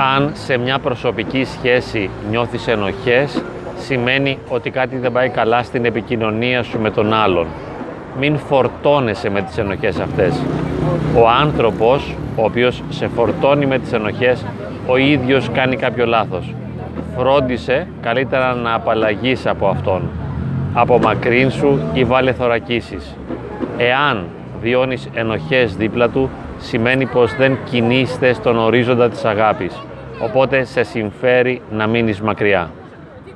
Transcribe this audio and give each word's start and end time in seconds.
Αν 0.00 0.30
σε 0.34 0.56
μια 0.56 0.78
προσωπική 0.78 1.44
σχέση 1.44 2.10
νιώθεις 2.30 2.66
ενοχές, 2.66 3.42
σημαίνει 3.78 4.38
ότι 4.48 4.70
κάτι 4.70 4.96
δεν 4.96 5.12
πάει 5.12 5.28
καλά 5.28 5.62
στην 5.62 5.84
επικοινωνία 5.84 6.62
σου 6.62 6.78
με 6.78 6.90
τον 6.90 7.12
άλλον. 7.12 7.46
Μην 8.18 8.38
φορτώνεσαι 8.38 9.30
με 9.30 9.42
τις 9.42 9.58
ενοχές 9.58 9.98
αυτές. 10.00 10.42
Ο 11.16 11.28
άνθρωπος, 11.28 12.14
ο 12.36 12.44
οποίος 12.44 12.82
σε 12.88 13.08
φορτώνει 13.08 13.66
με 13.66 13.78
τις 13.78 13.92
ενοχές, 13.92 14.44
ο 14.86 14.96
ίδιος 14.96 15.50
κάνει 15.52 15.76
κάποιο 15.76 16.06
λάθος. 16.06 16.54
Φρόντισε 17.16 17.86
καλύτερα 18.02 18.54
να 18.54 18.74
απαλλαγείς 18.74 19.46
από 19.46 19.66
αυτόν. 19.66 20.02
Απομακρύνσου 20.74 21.78
ή 21.92 22.04
βάλε 22.04 22.32
θωρακίσεις. 22.32 23.16
Εάν 23.76 24.24
βιώνεις 24.60 25.08
ενοχές 25.14 25.76
δίπλα 25.76 26.08
του, 26.08 26.30
σημαίνει 26.58 27.06
πως 27.06 27.36
δεν 27.36 27.58
κινείστε 27.70 28.32
στον 28.32 28.58
ορίζοντα 28.58 29.08
της 29.08 29.24
αγάπης. 29.24 29.78
Οπότε 30.20 30.64
σε 30.64 30.82
συμφέρει 30.82 31.62
να 31.70 31.86
μείνεις 31.86 32.20
μακριά. 32.20 32.70